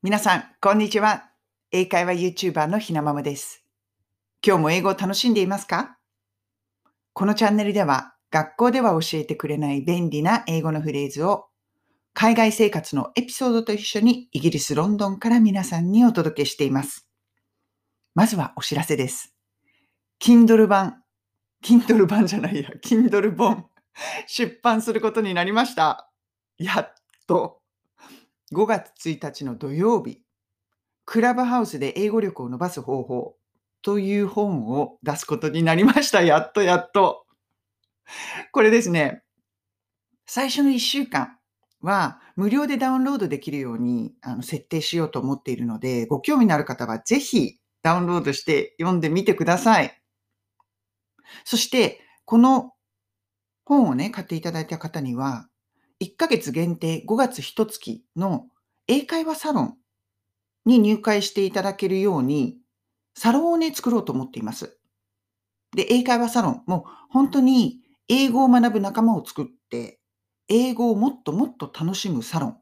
[0.00, 1.24] 皆さん、こんにちは。
[1.72, 3.64] 英会話 YouTuber のひなままです。
[4.46, 5.98] 今日も英語を楽しんでいますか？
[7.14, 11.46] このチャンネルでは、学校では教えてくれない便利な英語のフレーズを、
[12.14, 17.08] 海外生活のエピソードと一緒にイギリス・ロンドンから皆さんにお届けしています。
[18.14, 19.34] まずはお知らせです。
[20.22, 21.02] Kindle 版、
[21.64, 23.66] Kindle 版じゃないや、Kindle 本、
[24.28, 26.08] 出版することになりました。
[26.56, 26.94] やっ
[27.26, 27.58] と。
[28.52, 30.22] 5月1日の土曜日、
[31.04, 33.36] クラブハウスで英語力を伸ばす方法
[33.82, 36.22] という本を出すことになりました。
[36.22, 37.26] やっとやっと。
[38.52, 39.22] これですね、
[40.26, 41.38] 最初の1週間
[41.80, 50.02] は無料でダウンロードできるようにあの設定しようと思っているので、ご興味のある方はぜひダウンロードして読んでみてください。
[51.44, 52.72] そして、この
[53.64, 55.48] 本をね、買っていただいた方には、
[56.00, 58.46] 1ヶ月限定5月1月の
[58.86, 59.76] 英会話サロン
[60.64, 62.56] に入会していただけるように、
[63.14, 64.78] サロンをね、作ろうと思っています。
[65.74, 69.98] で、英会話サロン、も本当に英語を学ぶ仲間を作って、
[70.48, 72.56] 英語をもっともっと楽しむサロン。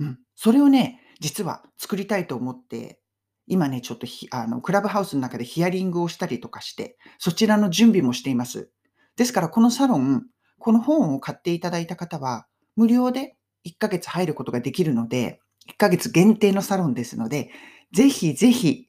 [0.00, 0.18] うん。
[0.34, 3.00] それをね、実は作りたいと思って、
[3.46, 8.70] 今ね、ちょっとひあのクラブハウスの中でヒアリングをしたりとかして、そちらの準備もしています。
[9.16, 10.26] ですから、このサロン、
[10.58, 17.50] この本を買っていただいた方は、無料で1ヶ月入ることができるので、1ヶ月限定のサロンですので、
[17.92, 18.88] ぜひぜひ、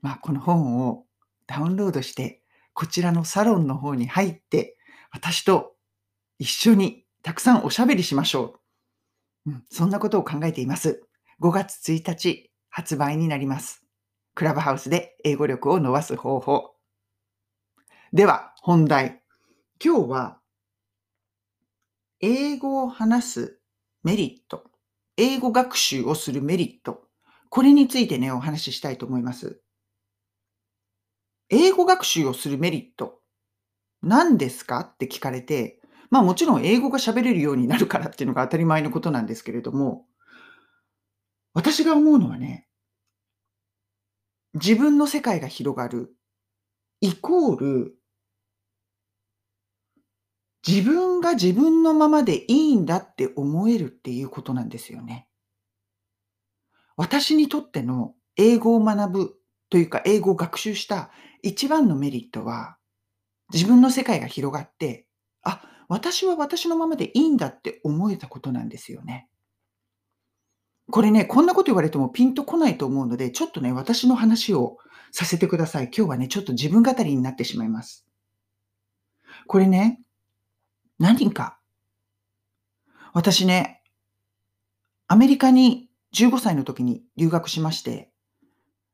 [0.00, 1.04] まあ、この本を
[1.46, 4.76] ダウンロードして、こちらのサロンの方に入って、
[5.10, 5.74] 私と
[6.38, 8.60] 一緒にたくさんおしゃべりしましょ
[9.46, 9.50] う。
[9.50, 11.02] うん、そんなことを考えています。
[11.40, 13.84] 5月1日発売になります。
[14.34, 16.74] クラブハウスで英語力を伸ばす方法。
[18.12, 19.22] では、本題。
[19.84, 20.40] 今日は、
[22.26, 23.60] 英語を話す
[24.02, 24.64] メリット。
[25.18, 27.02] 英語学習をするメリット。
[27.50, 29.60] これについてね、お話ししたいと思います。
[31.50, 33.20] 英語学習をするメリット。
[34.00, 34.80] 何ですか？
[34.80, 40.06] って聞かれて、まあもちろん英語が喋れるようになるからっていうのが当たり前のことなんですけれども、
[41.52, 42.66] 私が思うのはね、
[44.54, 46.16] 自分の世界が広がる、
[47.02, 47.98] イコール、
[50.66, 55.28] 自分が自分のままでいいんだって思えるっていうことなんですよね。
[56.96, 59.34] 私にとっての英語を学ぶ
[59.68, 61.10] というか英語を学習した
[61.42, 62.76] 一番のメリットは、
[63.52, 65.06] 自分の世界が広がって、
[65.42, 69.28] あ、私は私のままでいいんだって思えたことなんですよね。
[70.90, 74.78] これね、こんなこと言われてもピンとこないと思うので、ちょっとね、私の話を
[75.12, 75.84] させてください。
[75.86, 78.06] 今日はね、ちょっと自分語りになってしまいます。
[79.46, 80.00] これね、
[80.98, 81.58] 何人か。
[83.12, 83.82] 私ね、
[85.06, 88.10] アメリカに15歳の時に留学しまして、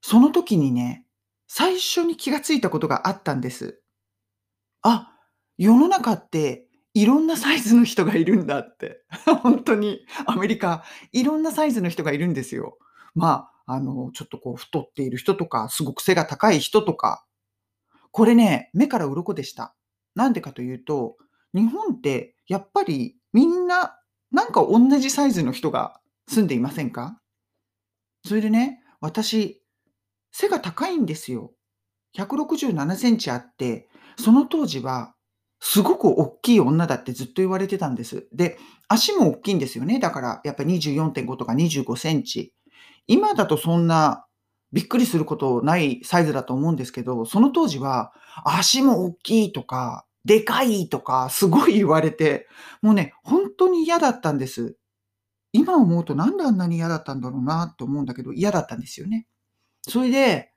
[0.00, 1.04] その時にね、
[1.48, 3.80] 最初に気がついたことがあったんです。
[4.82, 5.12] あ、
[5.56, 9.04] 世の中っていろんなサイズの人がいるんだって。
[9.42, 12.78] 本当にアメリカ、いろんなサイズの人がいるんですよ。
[13.14, 17.24] まあ、あの、ちょっとこう太っている人とか、すごく背が高い人とか。
[18.10, 19.74] これね、目から鱗でした。
[20.14, 21.16] なんでかというと、
[21.58, 23.96] 日本ってやっぱりみんな
[24.30, 27.18] なんか同じサイズの人が住んでいませんか？
[28.24, 29.62] それでね、私、
[30.32, 31.52] 背が高いんですよ。
[32.16, 33.88] 167センチあって、
[34.18, 35.14] その当時は
[35.60, 38.28] すごく大きい女だってずっと言われてたんです。
[38.32, 38.58] で、
[38.88, 39.98] 足も大きいんですよね。
[39.98, 42.52] だからやっぱ24.5とか25センチ。
[43.06, 44.26] 今だとそんな
[44.72, 48.12] びっくりすることないサイズだと思うんですけど、その当時は
[48.44, 52.46] 足も大きいとか、でかいとか、すごい言われて、
[52.82, 54.76] もうね、本当に嫌だったんです。
[55.52, 59.26] 今思うとなんであんなに嫌だったんだろうなって思うんだけど、嫌だったんですよね。
[59.88, 60.52] それで、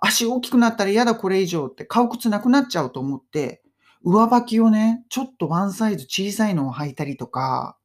[0.00, 3.62] 足大きくなったら嫌だこれ以上って、顔靴なくなっちゃうと思って、
[4.02, 7.78] 上履きをね、ちょっとワンサイズ小さいのを履いたりとか、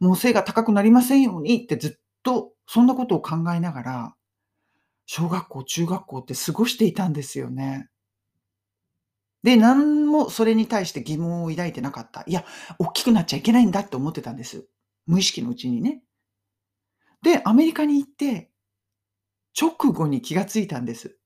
[0.00, 1.92] もう背が高くなりませんようにってずっ
[2.24, 4.14] とそんなことを考えながら、
[5.06, 7.88] 小学校、中学校って過ごしていたんですよね。
[9.46, 12.24] で、何もそれに対して疑問を抱いてなかった。
[12.26, 12.44] いや、
[12.80, 14.66] 大きくなっちゃいけないんだって思ってたんです。
[15.06, 16.02] 無意識のうちにね。
[17.22, 18.50] で、アメリカに行って、
[19.56, 21.16] 直後に気がついたんです。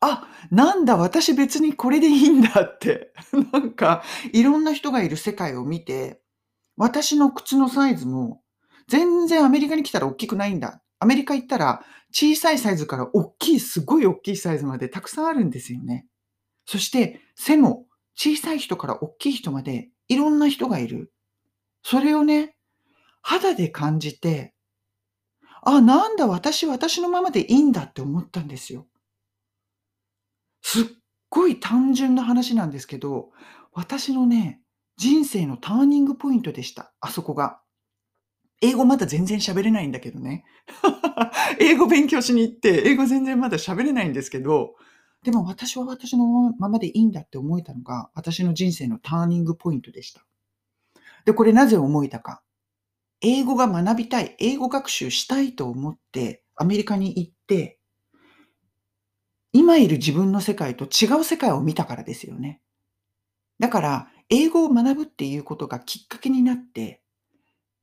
[0.00, 3.12] あ、なんだ、私別にこれでいいんだって。
[3.52, 4.02] なんか、
[4.32, 6.20] いろんな人がいる世界を見て、
[6.76, 8.42] 私の靴のサイズも、
[8.88, 10.82] 全然アメリカに来たら大きくないんだ。
[10.98, 16.08] アメリカ行ったら、小さいサイズから大きい、すごい大きいサイズまでたくさんあるんですよね。
[16.66, 21.12] そして、背も小さい人から大きい人までいろんな人がいる。
[21.82, 22.56] それをね、
[23.22, 24.54] 肌で感じて、
[25.62, 28.86] あ、なんだ、私、私のままでいいんだって思ったんですよ。
[30.62, 30.84] すっ
[31.30, 33.30] ごい単純な話なんですけど、
[33.72, 34.60] 私のね、
[34.96, 37.60] 人生のターニングポイントでした、あそこが。
[38.60, 40.44] 英語まだ全然喋れないんだけどね。
[41.60, 44.74] 英語勉強しに行って、英語全然まだ喋れないんですけど、
[45.24, 50.24] でも私は私のままでいいんだって思えたのが、私の人生のターニングポイントでした。
[51.24, 52.42] で、これなぜ思えたか。
[53.22, 57.78] 英語が学びたい、英語学習したいと思ってアメリカに行って、
[59.52, 62.60] 今いる自分の世界と違う世界を見たからですよね。
[63.58, 67.00] だから、英語を学ぶっていうことがきっかけになって、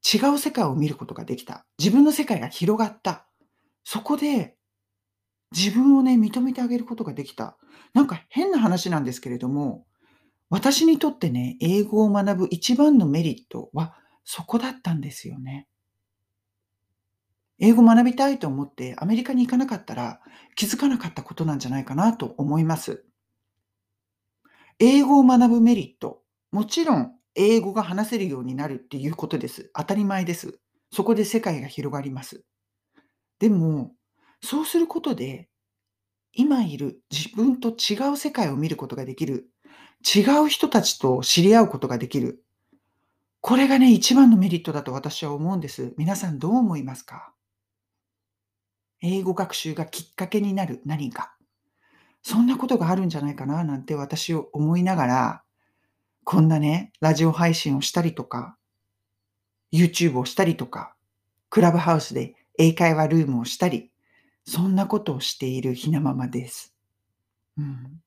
[0.04, 1.66] 違う世界を見ることができた。
[1.80, 3.26] 自分の世界が広がった。
[3.84, 4.58] そこで、
[5.56, 7.58] 自分をね、認めてあげることができた。
[7.94, 9.86] なんか変な話なんですけれども、
[10.50, 15.68] 私にとってね、英語を学ぶ一番のメリットはそこだったんですよね。
[17.60, 20.20] 英語学びたいと思ってアメリカに行かなかったら
[20.56, 23.06] 気づかなかったことなんじゃないかなと思います。
[24.80, 26.24] 英語を学ぶメリット。
[26.52, 29.72] もちろん英語が話せるようになるっていうことです。
[29.76, 30.60] 当たり前です。
[30.92, 32.44] そこで世界が広がります。
[33.40, 33.92] でも、
[34.44, 35.50] そうすることで、
[36.34, 39.50] 今いる自分と違う世界を見ることができる。
[40.04, 42.44] 違う人たちと知り合うことができる。
[43.40, 45.94] これがね、一番のメリットだと私は思うんです。
[45.98, 47.34] 皆さんどう思いますか？
[49.02, 51.36] 英語学習がきっかけになる何か。
[52.24, 55.44] そんなことがあるんじゃないかななんて私を思いながら、
[56.24, 58.58] こんなね、ラジオ配信をしたりとか、
[59.74, 60.96] YouTube をしたりとか、
[61.50, 63.91] クラブハウスで英会話ルームをしたり、
[64.46, 66.74] そんなことをしているひなままです。
[67.58, 68.02] うん、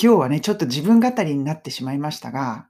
[0.00, 2.68] 今日はね、ちょっと自分語りになってしまいましたが、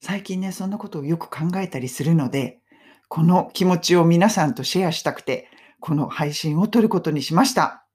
[0.00, 2.60] 最近ね、そんなことをよく考えたりするので、
[3.08, 5.48] この気持ちを皆さんとシェアしたくて、
[5.80, 7.86] この配信を撮ることにしました。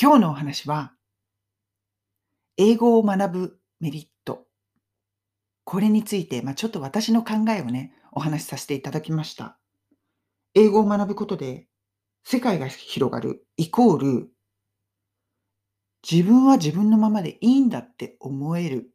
[0.00, 0.92] 今日のお話は、
[2.56, 4.46] 英語を学ぶメリット。
[5.64, 9.58] これについて、まあ、ちょっと私の考えをね、お話しさせていただきました。
[10.54, 11.68] 英語を学ぶことで、
[12.24, 14.28] 世界が広がる、イコール、
[16.08, 18.90] 自分は自分のままでいいんだって思える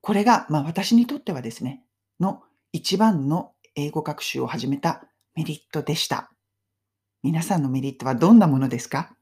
[0.00, 1.82] これが、まあ、私にとってはですね、
[2.18, 2.42] の
[2.72, 5.04] 一番の英語学習を始めた
[5.34, 6.30] メリットでした。
[7.22, 9.14] 皆さんのメリットはどんなものですか？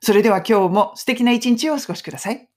[0.00, 2.48] それでは今日も素敵な一日をお過ごしください。